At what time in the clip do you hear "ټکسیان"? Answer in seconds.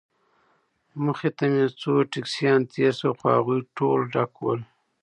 2.11-2.59